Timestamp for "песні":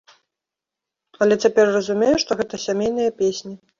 3.21-3.53